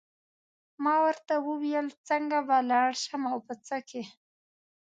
ما 0.83 0.95
ورته 1.05 1.33
وویل 1.47 1.87
څنګه 2.07 2.37
به 2.47 2.57
لاړ 2.71 2.89
شم 3.03 3.21
او 3.33 3.39
په 3.47 3.53
څه 3.65 3.77
کې. 3.89 4.03